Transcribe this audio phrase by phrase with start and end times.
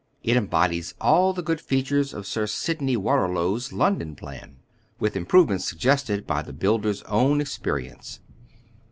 [0.23, 4.57] It embodies all the good features of Sir Sydney Waterlow's London plan,
[4.99, 8.19] with improvements sug gested by the builder's own experience.